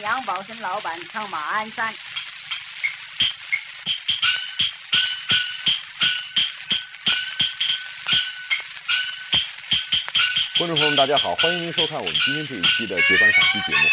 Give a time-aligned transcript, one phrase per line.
[0.00, 1.92] 杨宝森老板唱《马鞍山》。
[10.58, 13.88] 观众朋友们，大家好，欢迎您收看我们今天这一期的绝版赏析节目。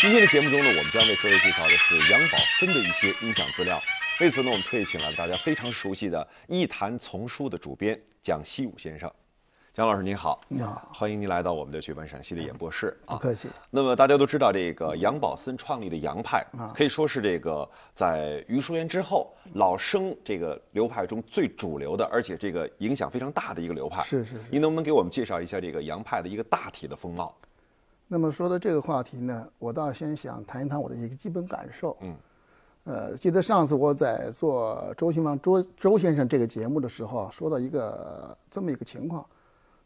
[0.00, 3.80] 今天的节目中呢，我们将为各位介绍的是杨宝森的一些音响资料。
[4.18, 6.18] 为此呢，我们特意请来了大家非常熟悉的
[6.54, 9.10] 《一坛丛书》的主编蒋希武先生。
[9.72, 13.14] 蒋老师您好，你好，欢迎您来到我们的绝版陕西的演播室啊。
[13.14, 13.48] 不客气。
[13.70, 24.02] 那么大家都知道，这个杨宝森创立的杨派啊可以说是这个在余淑妍之后老生这个流派中最主流的，而且这个影响非常大的一个流派。
[24.02, 27.32] 是是是您能不能给我们介绍一下这个杨派的一个大体的风貌？
[28.08, 31.96] 那么说到这个话题呢，我倒先想谈一谈我的一个基本感受。
[32.00, 32.16] 嗯，
[32.86, 39.24] 呃，记得上次我在做周新芳周周先生这个节目的时候啊，说到一个这么一个情况，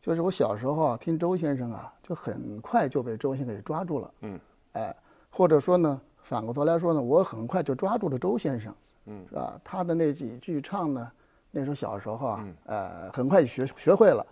[0.04, 4.14] 就是我小时候啊听周先生啊，就很快就被周先生给抓住了。
[4.20, 4.38] 嗯，
[4.72, 4.94] 哎，
[5.30, 8.74] 或者说呢，反过头来说呢，我很快就抓住了周先生。
[9.06, 9.58] 嗯，是吧？
[9.64, 11.10] 他的那几句唱呢，
[11.50, 14.26] 那时候小时候啊，嗯呃，很快就学学会了。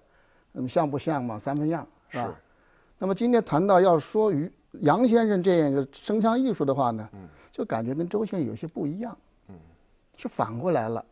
[0.52, 1.38] 那么像不像嘛？
[1.38, 2.26] 三分样，是吧？
[2.26, 2.34] 是
[2.98, 7.08] 那么今天谈到要说于杨先生这样一个声腔艺术的话呢，
[7.50, 9.16] 就感觉跟周先生有些不一样，
[9.48, 9.54] 嗯
[10.18, 11.02] 是反过来了，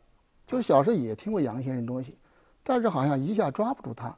[0.47, 2.19] 就是小时候也听过杨先生东西，
[2.63, 4.15] 但是好像一下抓不住他，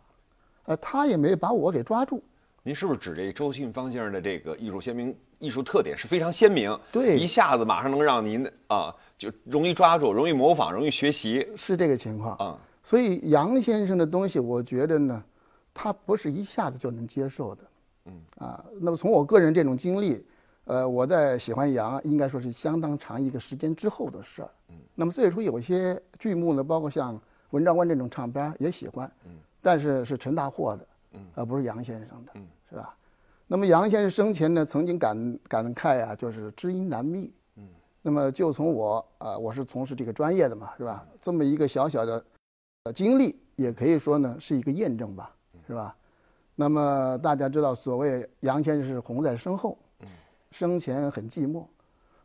[0.65, 2.23] 呃，他也没把我给抓住，
[2.63, 6.79] 您是不是指这周信芳先生的这个艺术鲜明、艺术特点是非常鲜明？
[6.93, 12.37] 对一下子马上能让您啊，就容易抓住、容易模仿、容易学习是这个情况。
[12.37, 12.59] 啊。
[12.85, 15.25] 所以杨先生的东西，我觉得呢，
[15.73, 17.63] 他不是一下子就能接受的。
[18.07, 20.27] 嗯啊，那么从我个人这种经历，
[20.65, 24.51] 呃，我在喜欢杨，应该说是相当长一个时间之后的事儿。
[24.71, 29.31] 嗯，那么最初有些剧目呢，包括像文章官这种唱片也喜欢，嗯，
[29.63, 32.95] 但是是陈大获的，嗯，而不是杨先生的，嗯，是吧？
[33.47, 37.33] 那么杨先生生前呢，曾经感感慨啊，就是知音难觅。
[37.57, 37.69] 嗯，
[38.03, 41.07] 那么就从我啊、呃我是从事这个专业的嘛，是吧？
[41.21, 42.25] 这么一个小小的
[42.85, 45.35] 呃经历，也可以说呢是一个验证吧，
[45.67, 45.95] 是吧？
[46.55, 49.79] 那么大家知道，所谓杨先生是红在身后，
[50.51, 51.65] 生前很寂寞，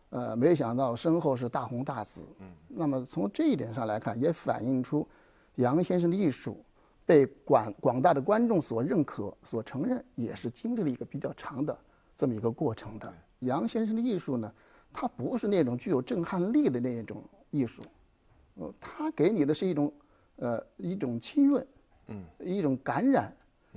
[0.10, 2.26] 呃，没想到身后是大红大紫。
[2.68, 5.08] 那么从这一点上来看，也反映出
[5.56, 6.64] 杨先生的艺术
[7.08, 11.76] 被广广大的观众所认可、所承认，也是经历了一个比较长的
[12.14, 13.12] 这么一个过程的。
[13.40, 14.54] 杨先生的艺术呢，
[14.92, 17.82] 它不是那种具有震撼力的那种艺术，
[18.56, 19.92] 呃，它给你的是一种
[20.36, 21.66] 呃一种浸润，
[22.08, 23.34] 嗯，一种感染，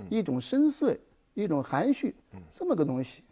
[0.09, 0.99] 一种深邃，
[1.35, 2.13] 一种含蓄，
[2.51, 3.23] 这么个东西，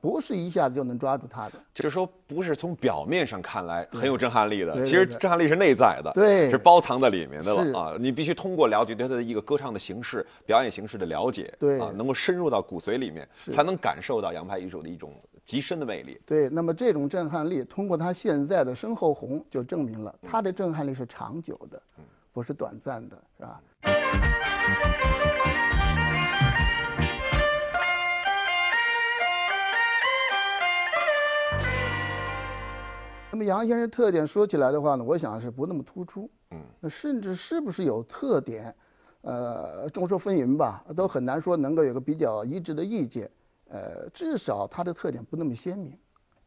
[0.00, 1.52] 不是一下子就能抓住他的。
[1.72, 7.96] 就是说，不是从表面上看来很有震撼力的，对对其实震撼力是内在的，对是包藏在里面的了啊！
[7.98, 15.12] 你必须通过了解对他的一个歌唱的形式、表演形式的了解，对啊，能够深入到骨髓里面，才能感受到洋派艺术的一种
[15.44, 16.20] 极深的魅力。
[16.24, 21.82] 对，那么这种震撼力，通过他现在的身后红就证明了他的震撼力是长久的，
[22.32, 23.60] 不是短暂的，是吧？
[33.34, 38.72] 那么杨先生特点说起来的话呢，我想是不那么突出，嗯，甚至是不是有特点，
[39.22, 43.28] 呃，众说纷纭吧，都很难说能够有个比较一致的意见，
[43.66, 45.98] 呃，至少他的特点不那么鲜明，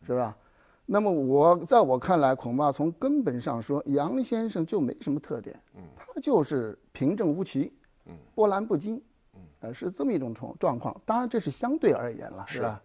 [0.01, 0.37] 是吧？
[0.85, 7.73] 那么我在我看来，恐怕从根本上说，杨先生就没什么特点，嗯他就是平正无奇，
[8.05, 8.95] 嗯波澜不惊，
[9.33, 10.95] 嗯呃，是这么一种状状况。
[11.03, 12.81] 当然这是相对而言了，是吧？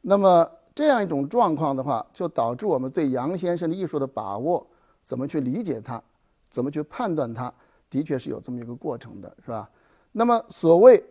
[0.00, 4.64] 那么这样一种状况的话，就导致我们对杨先生的艺术的把握，
[5.02, 6.00] 怎么去理解它，
[6.50, 7.50] 怎么去判断它，
[7.88, 9.70] 的确是有这么一个过程的，是吧？
[10.12, 11.02] 那么所谓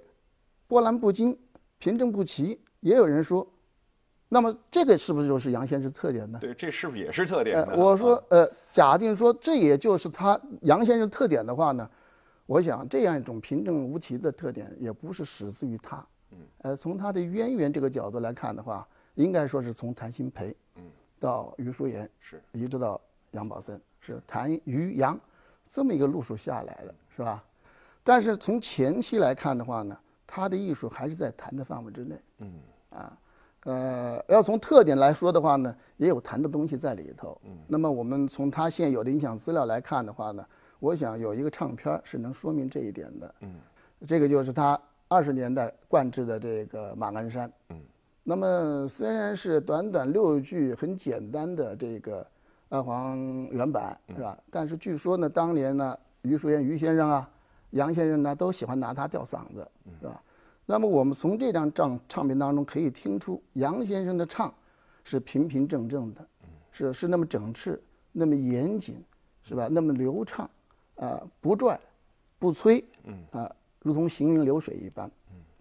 [0.67, 1.35] 波澜不惊、
[1.79, 3.45] 平正不奇，也有人说，
[4.29, 6.37] 那么这个是不是就是杨先生特点呢？
[6.39, 7.71] 对，这是不是也是特点呢？
[7.71, 11.89] 呃，我说啊，呃，假定说这也就是他杨先生特点的话呢，
[12.45, 16.05] 我想这样一种平正无奇的特点，也不是始自于他。
[16.33, 20.83] 嗯，呃，从他的渊源这个角度来看的话，应该说是从谭鑫培，嗯，
[21.19, 22.99] 到余淑妍，是一直到
[23.31, 25.19] 杨宝森，是谭余杨
[25.63, 27.43] 这么一个路数下来的，是吧？
[28.03, 29.97] 但是从前期来看的话呢，
[30.27, 32.21] 他的艺术还是在谭的范围之内。
[32.37, 32.59] 嗯，
[32.91, 33.17] 啊，
[33.63, 37.35] 呃，要从特点来说的话呢，也有谈的东西在里头。
[37.45, 40.45] 嗯，那么我们从他现有的影响资料来看的话呢，
[40.79, 43.35] 我想有一个唱片是能说明这一点的。
[43.39, 43.55] 嗯，
[44.05, 47.49] 这个就是他二十年代灌制的这个《马鞍山》。
[47.69, 47.81] 嗯，
[48.27, 52.25] 那么虽然是短短六句很简单的这个
[52.69, 53.19] 二黄
[53.51, 54.35] 原版是吧？
[54.49, 57.29] 但是据说呢，当年呢，余淑妍余先生啊，
[57.69, 59.67] 杨先生呢都喜欢拿它吊嗓子，
[59.99, 60.19] 是吧？
[60.65, 64.51] 那么我们从这张唱唱片当中可以听出，杨先生的唱
[65.03, 66.27] 是平平正正的，
[66.71, 67.79] 是是那么整饬，
[68.11, 69.03] 那么严谨，
[69.43, 69.67] 是吧？
[69.69, 70.49] 那么流畅，
[70.95, 71.79] 啊、不拽，
[72.39, 72.83] 不催，
[73.29, 73.47] 啊、
[73.81, 75.09] 如同行云流水一般，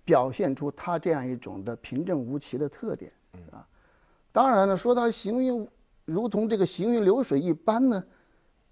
[0.05, 3.11] 表现出他这样一种的平正无奇的特点，
[3.51, 3.67] 啊。
[4.31, 5.69] 当然了，说他行云
[6.05, 8.05] 如同这个行云流水一般呢，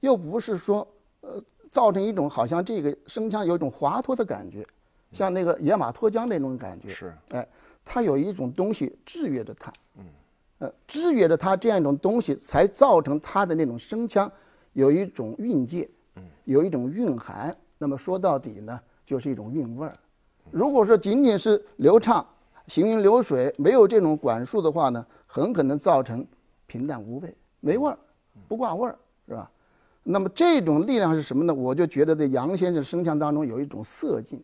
[0.01, 0.87] 又不是说
[1.21, 4.67] 呃造成一种好像这个声腔有一种滑脱的感觉，
[5.13, 6.89] 像那个野马脱缰那种感觉。
[6.89, 7.47] 是，哎，
[7.85, 10.05] 它有一种东西制约着它，嗯，
[10.59, 14.31] 呃，制约着它这样一种东西，才造成它的那种声腔
[14.73, 17.57] 有一种韵界，嗯，有一种蕴含。
[17.79, 19.97] 那么说到底呢，就是一种韵味儿。
[20.53, 22.25] 如果说仅仅是流畅、
[22.69, 26.25] 行云流水，没有这种管束的话呢，很可能造成
[26.67, 27.99] 平淡无味、没味儿、
[28.47, 28.97] 不挂味儿，
[29.27, 29.51] 是吧？
[30.05, 31.55] 那么这种力量是什么呢？
[31.55, 34.43] 我就觉得在杨先生声腔当中有一种色劲，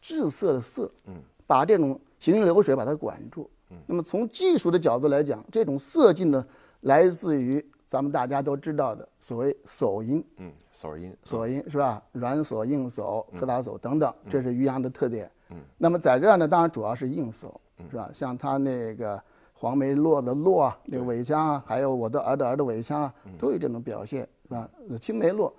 [0.00, 1.14] 至色的色，嗯，
[1.46, 3.48] 把这种行云流水把它管住。
[3.86, 6.44] 那么从技术的角度来讲，这种色劲呢，
[6.82, 12.02] 来自于咱们大家都知道的所谓手音，嗯，手音，锁音是吧？
[12.12, 15.30] 软锁、硬锁、柯达锁等等，这是渔阳的特点。
[15.50, 17.60] 嗯那么在这儿呢，当然主要是硬锁，
[17.90, 18.08] 是吧？
[18.14, 19.22] 像他那个
[19.52, 24.66] 黄梅落的落啊，那个尾腔啊，还有我的儿的儿的尾腔啊，都有这种表现，是吧？
[24.98, 25.54] 青梅落，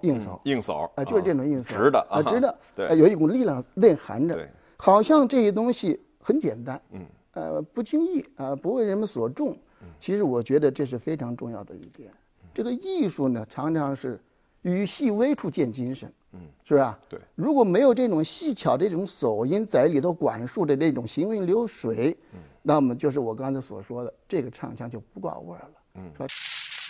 [0.02, 0.40] 硬手。
[0.44, 9.56] 硬手儿，啊，就是这种硬扫，直的啊，直的，对呃有一股力量内含着，好像这些东西很简单，嗯，呃，不经意啊，不为人们所重。
[9.98, 12.10] 其实我觉得这是非常重要的一点。
[12.52, 14.20] 这个艺术呢，常常是
[14.62, 16.98] 于细微处见精神，嗯，是吧？
[17.08, 17.18] 对。
[17.34, 22.16] 如果没有这种细巧的这种手音在里头管束的这种行云流水，
[22.62, 26.26] 那么就是我刚才所说的，这个唱腔就不挂味儿了，嗯，是吧？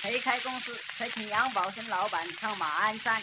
[0.02, 3.20] 谁开公司，才请杨宝森老板上马鞍山。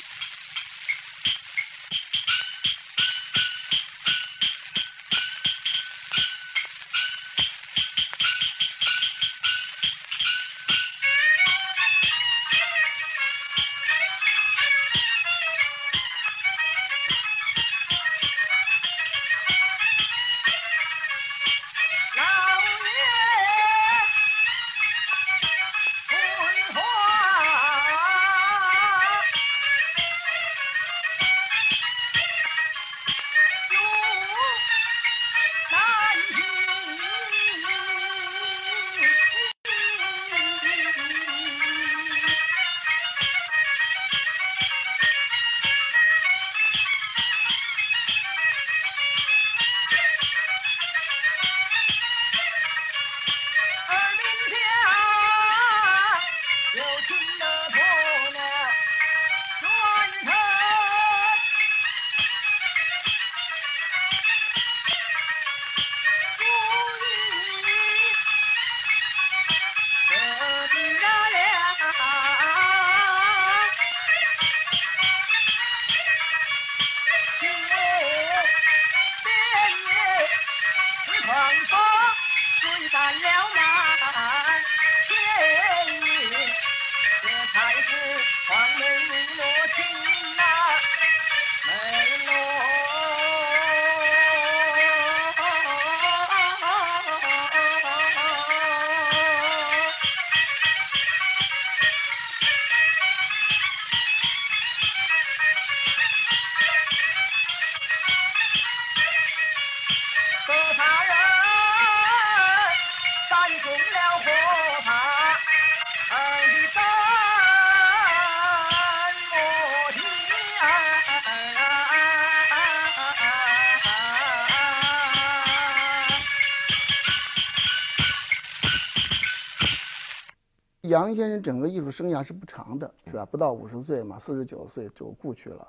[130.98, 133.24] 杨先生整个艺术生涯是不长的，是吧？
[133.26, 135.68] 不到五十岁嘛，四十九岁就故去了。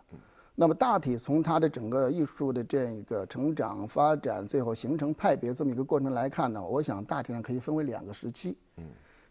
[0.54, 8.56] 那么大体从他的整个艺术的这样一个成长发展，最后形成派别这么一个过程来看呢，我想大体上可以分为两个时期。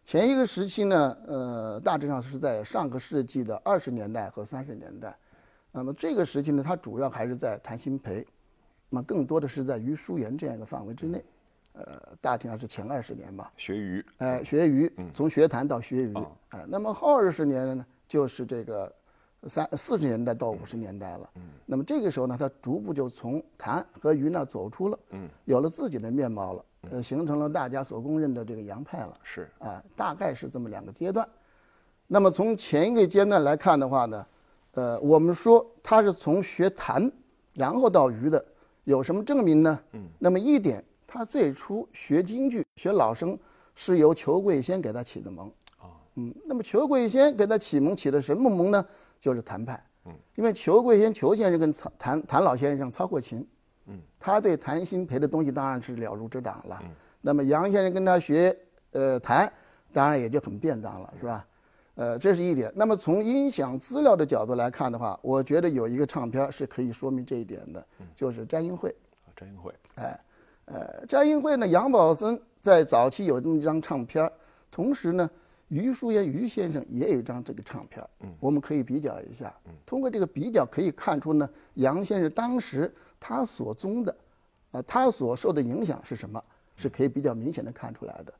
[0.06, 5.18] 前一个时期呢，呃，大致上是在上个世纪的二十年代和三十年代。
[5.72, 8.25] 那么这个时期呢，它主要还是在谭鑫培，
[8.89, 11.24] 那么更多的是在于淑妍这样一个范围之内。
[11.78, 13.52] 呃，大体上是前二十年吧。
[13.58, 18.92] 学鱼，哎，学鱼，从学坛到学鱼，哦哎，那么后二十年呢，就是这个
[19.48, 21.30] 三四十年代到五十年代了。
[21.66, 25.00] 那么这个时候呢，他逐步就从谭和鱼那走出了，
[25.46, 29.18] 有了自己的面貌了，呃，形成了大家所公认的这个洋派了。
[29.24, 31.28] 是啊，大概是这么两个阶段。
[32.08, 34.26] 那么从前一个阶段来看的话呢，
[34.72, 37.12] 呃，我们说他是从学弹，
[37.54, 38.44] 然后到鱼的，
[38.86, 39.80] 有什么证明呢？
[39.92, 43.40] 嗯，那么一点，他最初学京剧、学老生
[43.74, 45.52] 是由裘桂仙给他起的蒙。
[46.16, 48.86] 嗯，那么裘桂仙给他启蒙起的什么蒙呢？
[49.20, 49.82] 就是谭派。
[50.06, 53.48] 嗯，因为裘桂仙裘先生跟曹谭谭老先生操过琴。
[53.86, 56.80] 嗯，他对谭鑫培的东西当然是了如指掌了。
[56.84, 56.90] 嗯，
[57.22, 58.58] 那么杨先生跟他学
[58.92, 59.52] 呃弹，
[59.94, 61.48] 当然也就很便当了，是吧？
[61.96, 62.72] 呃，这是一点。
[62.76, 67.86] 那么从音响资料的角度来看的话，我觉得有一个唱片是可以说明这一点的，
[68.16, 68.90] 就是《摘音会》。
[69.36, 69.74] 摘音会。
[69.96, 70.20] 哎，
[70.68, 74.32] 呃，《摘音会》呢，杨宝森在早期有这么一张唱片，
[74.72, 75.30] 同时呢。
[75.70, 79.54] 于淑妍于先生也有一张这个唱片嗯，我们可以比较一下。
[79.86, 84.16] 通过这个比较可以看出呢，杨先生当时他所宗的，
[84.72, 86.42] 啊，他所受的影响是什么，
[86.78, 88.34] 是可以比较明显的看出来的。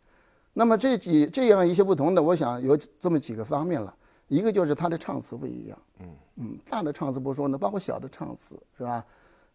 [0.54, 3.94] 那么这几这样一些不同的，我想有这么几个方面了。
[4.30, 9.04] 一个就是他的唱词不一样，嗯嗯，大的唱词不说呢，包括小的唱词是吧？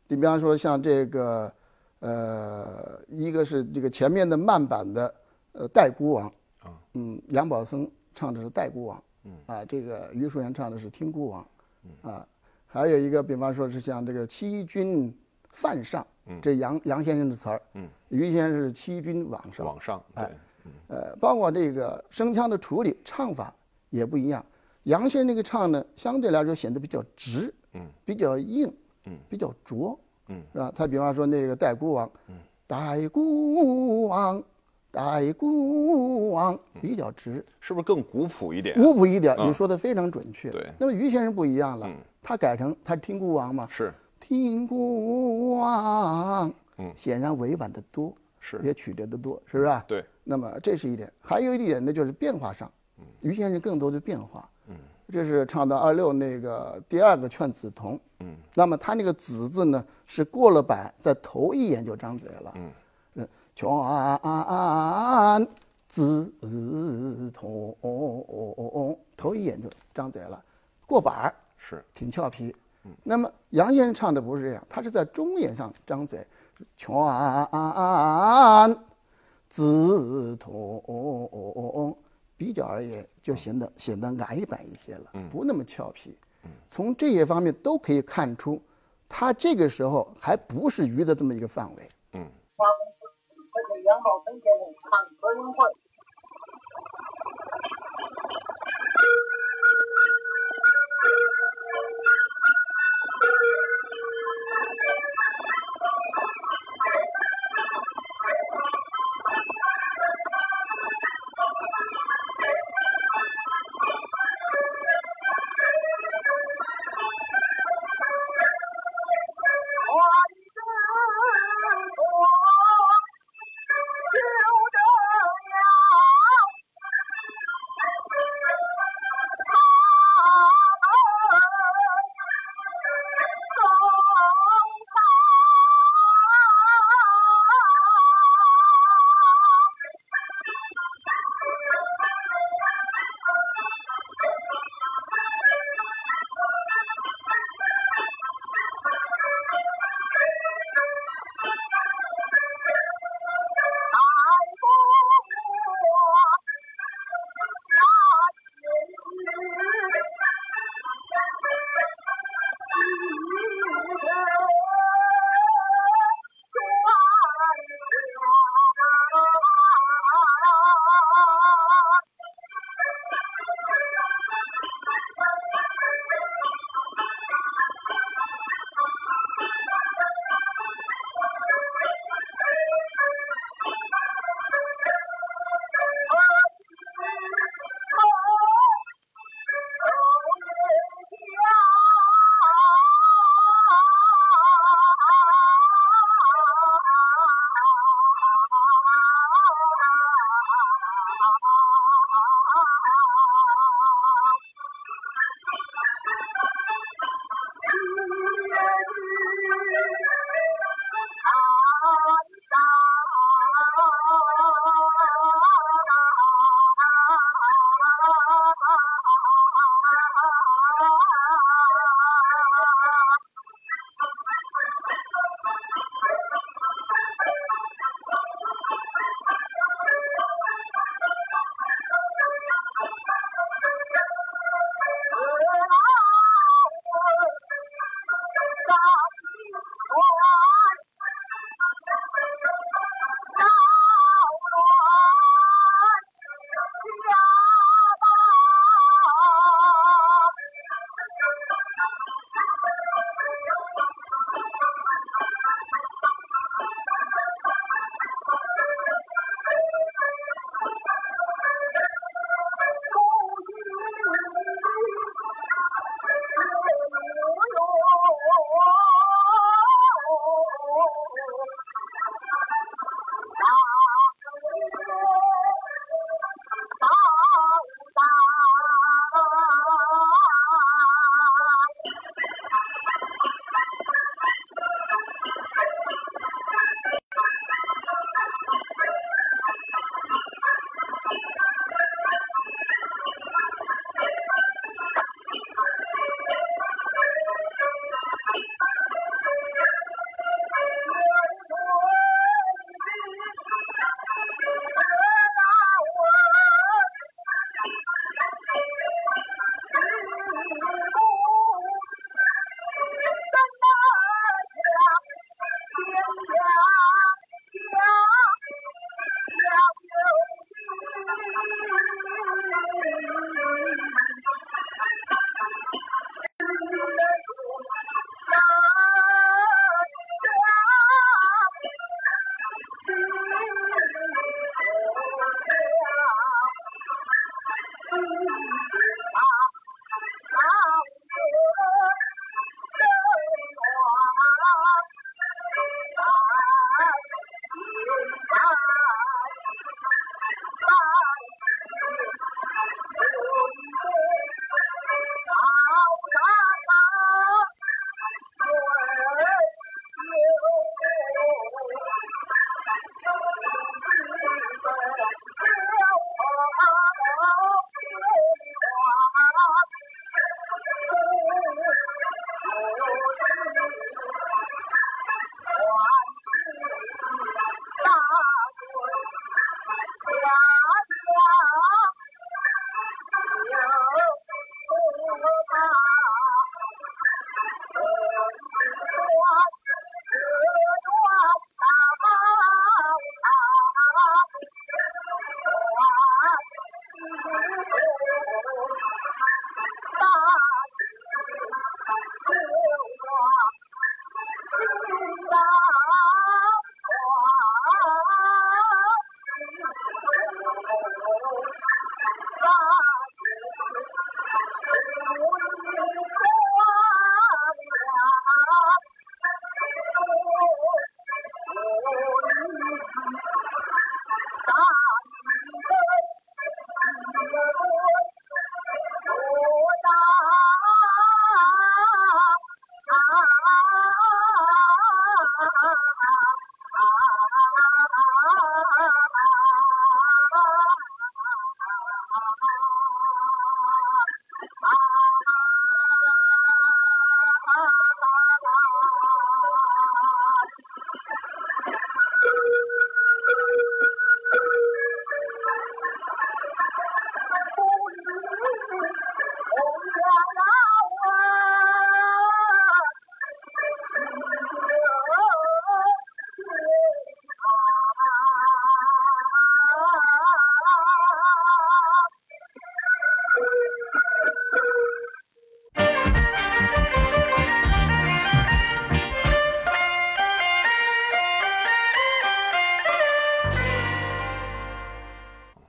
[0.09, 1.51] 你比方说像这个，
[2.03, 5.15] 呃，一个是这个前面的慢板的，
[5.53, 6.29] 呃，《代孤王》。
[6.95, 9.33] 嗯，杨宝森唱的是《代孤王》，嗯。
[9.47, 11.43] 啊，这个于淑妍唱的是《听孤王》，
[11.85, 12.11] 嗯。
[12.11, 12.27] 啊，
[12.67, 15.17] 还有一个，比方说是像这个“欺君
[15.53, 20.31] 犯上”，嗯，这杨杨先生的词儿，嗯，于先生是“欺君罔上”，往上，哎，
[20.89, 23.55] 呃，包括这个声腔的处理、唱法
[23.91, 24.45] 也不一样。
[24.85, 28.67] 杨先生那个唱呢，相对来说显得比较直，嗯，比较硬，
[29.05, 29.99] 嗯，比较拙，
[30.33, 30.73] 嗯，是吧？
[30.75, 32.35] 他比方说那个《代孤王》，嗯，
[32.67, 34.43] 代孤王。
[34.95, 38.77] 代孤王比较直，是不是更古朴一点？
[38.77, 40.51] 古朴一点，你说的非常准确。
[40.51, 41.89] 对，那么于先生不一样了，
[42.23, 43.67] 他改成他听孤王嘛？
[43.71, 49.83] 是听孤王，嗯，显然委婉的多，是也曲折的多，是不是？
[49.89, 50.05] 对。
[50.25, 52.71] 那么这是一点，还有一点呢，就是变化上，
[53.23, 54.52] 于先生更多的变化，嗯，
[55.13, 62.73] 这是唱到二六那个第二个劝子童，嗯，那么他那个子字呢，是过了板，在头一眼就张嘴了，嗯。
[63.55, 63.69] 劝
[65.87, 66.33] 子
[67.35, 67.77] 童，
[69.15, 70.43] 头一眼就张嘴了，
[70.87, 71.85] 过板儿是。
[71.93, 72.57] 挺俏皮。
[73.05, 76.27] 那么杨先生唱的不是这样，他是在中眼上张嘴，
[76.77, 76.89] 劝
[79.51, 81.95] 子童，
[82.37, 86.19] 比较而言就显得显得矮板一些了，不那么俏皮。
[86.67, 88.61] 从这些方面都可以看出，
[89.09, 91.89] 他这个时候还不是鱼的这么一个范围。
[92.15, 92.31] 嗯。
[93.85, 95.82] 杨宝森先生唱歌音会。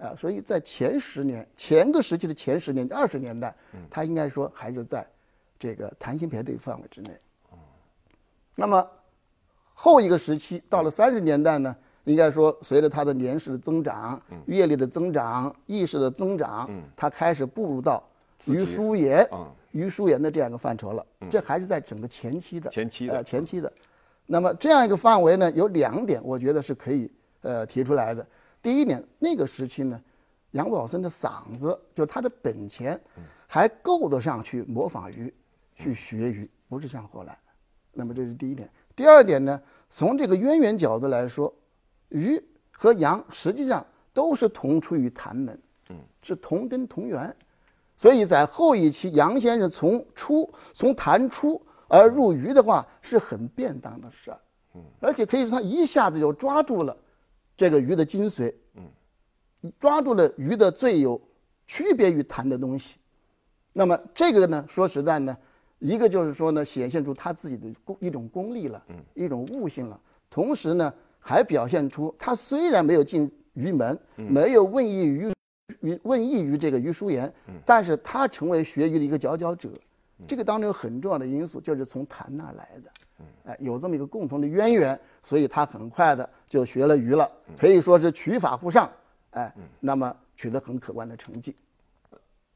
[0.03, 3.55] 啊，所以在前十年、前个时期的前十年、二十年代，
[3.89, 5.07] 它应该说还是在
[5.57, 7.09] 这个弹性排队范围之内。
[8.55, 8.85] 那么
[9.73, 18.03] 后一个时期到了三十年代呢，应该说随着他的年事的增长、阅历的增长、意识的增长，他开始步入到
[18.47, 19.25] 于淑妍、
[19.71, 21.05] 于淑妍的这样一个范畴了。
[21.31, 23.71] 这还是在整个前期的前期的呃前期的。
[24.25, 27.09] 那么这样一个范围呢，有两点，我觉得是可以
[27.41, 28.27] 呃提出来的。
[28.63, 30.01] 第一点，那个时期呢，
[30.51, 32.99] 杨宝森的嗓子，就他的本钱，
[33.45, 35.31] 还够得上去模仿鱼，
[35.75, 37.37] 去学鱼，不是像后来。
[37.91, 38.67] 那么这是第一点。
[38.95, 41.53] 第二点呢，从这个渊源角度来说，
[42.07, 47.35] 鱼和羊实际上都是同出于谭门，嗯是同根同源。
[47.97, 54.39] 所以在后一期，杨先生从出从谭出而入鱼的话，是很便当的事儿。
[54.99, 56.97] 而且可以说他一下子就抓住了
[57.55, 58.53] 这个鱼的精髓，
[59.79, 61.19] 抓住了鱼的最有
[61.67, 62.97] 区别于谭的东西。
[63.73, 65.35] 那么这个呢，说实在呢，
[65.79, 67.67] 一个就是说呢，显现出他自己的
[67.99, 69.99] 一种功力了，一种悟性了。
[70.29, 75.31] 同时呢，还表现出他虽然没有进鱼门，没有问益于
[75.81, 77.31] 于问益于这个于淑妍，
[77.65, 79.69] 但是他成为学鱼的一个佼佼者。
[80.27, 82.91] 这个当中有很重要的因素，就是从谭那儿来的。
[83.45, 88.89] 哎，有这么一个共同的渊源，所以他很快的就学了鱼了，可以说是取法乎上，
[89.31, 91.55] 哎，那么取得很可观的成绩。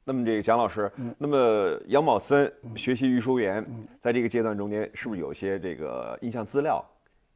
[0.03, 3.65] 那么这个蒋老师，那么杨宝森学习于淑妍，
[3.99, 6.81] 在这个阶段中间，是不是有些这个印象资料，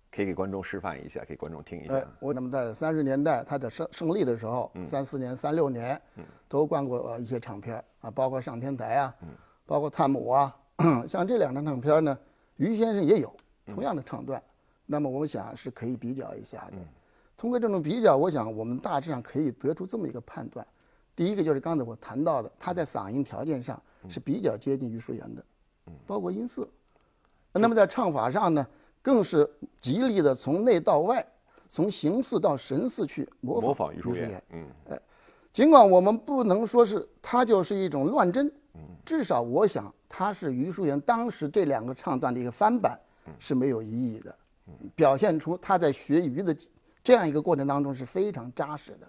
[0.10, 1.96] 可以给观众示范一下，给观众听一下？
[1.96, 6.02] 哎，我那么在三十年代他的胜胜利的时候，三四年、三六年，
[6.48, 9.16] 都灌过呃一些唱片儿啊，包括上天台啊，
[9.66, 10.56] 包括探母啊，
[11.06, 12.18] 像这两张唱片呢，
[12.68, 13.34] 于先生也有
[13.66, 14.42] 同样的唱段，
[14.86, 16.74] 那么我想是可以比较一下的。
[17.36, 20.66] 通过这种比较，我想我们大致上可以得出这么一个判断：
[21.16, 25.44] 第一个就是刚才我谈到的，他在嗓音条件上是比较接近于淑妍的，
[26.06, 26.68] 包括音色。
[27.54, 28.66] 那么在唱法上呢，
[29.02, 31.26] 更是极力的从内到外，
[31.68, 34.70] 从形似到神似去模仿于淑淑妍，嗯，
[35.52, 38.52] 尽管我们不能说是他就是一种乱真，
[39.04, 43.00] 至少我想它是余淑妍当时这两个唱段的一个翻版
[43.40, 44.36] 是没有异议的，
[44.96, 46.56] 表现出他在学余的
[47.04, 49.08] 这样一个过程当中是非常扎实的。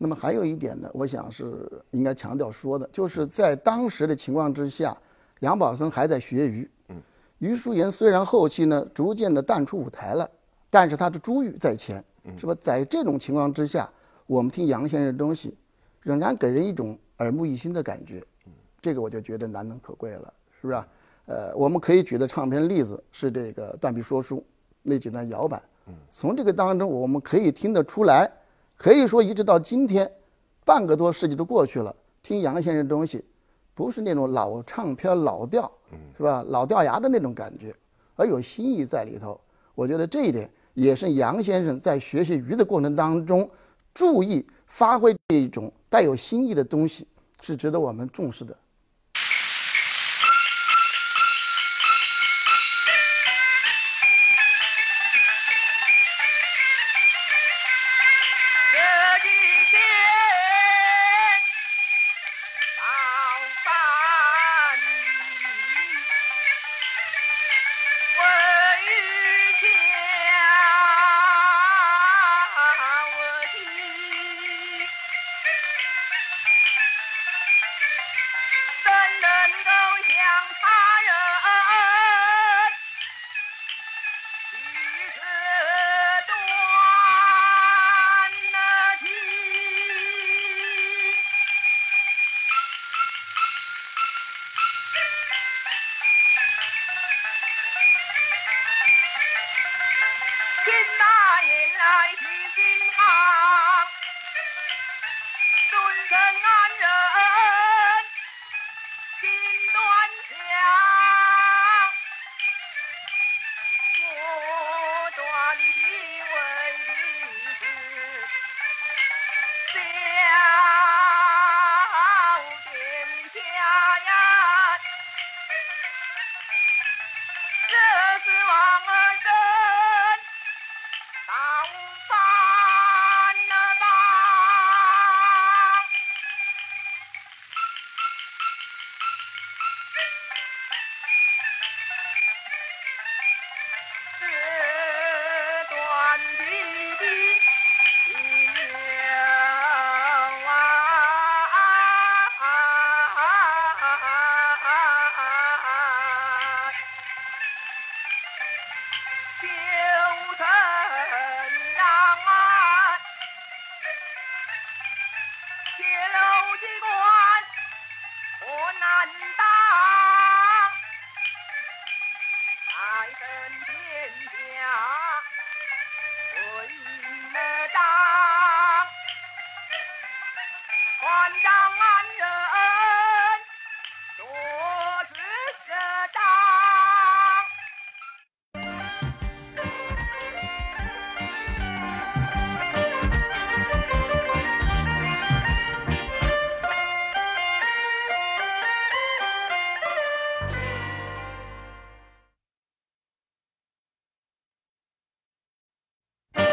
[0.00, 4.96] 那么还有一点呢，我想是应该强调说的，就是在当时的情况之下，
[5.40, 6.70] 杨宝森还在学瑜。
[6.88, 6.96] 嗯，
[7.38, 10.30] 余淑妍虽然后期呢逐渐的淡出舞台了，
[10.70, 12.02] 但是他的珠玉在前，
[12.38, 12.54] 是吧？
[12.60, 13.90] 在这种情况之下，
[14.28, 15.56] 我们听杨先生的东西，
[16.00, 18.24] 仍然给人一种耳目一新的感觉。
[18.80, 20.80] 这个我就觉得难能可贵了，是不是？
[21.26, 24.36] 呃，我们可以举的唱片例子是这个《断臂说书》
[24.82, 25.60] 那几段摇板。
[26.08, 28.30] 从这个当中，我们可以听得出来。
[28.78, 30.08] 可以说，一直到今天，
[30.64, 33.24] 半个多世纪都过去了，听杨先生的东西，
[33.74, 35.70] 不是那种老唱片老调，
[36.16, 36.44] 是吧？
[36.46, 37.74] 老掉牙的那种感觉，
[38.14, 39.38] 而有新意在里头。
[39.74, 43.50] 我觉得这一点也是杨先生在学习鱼的过程当中，
[43.92, 47.04] 注意发挥这种带有新意的东西，
[47.40, 48.56] 是值得我们重视的。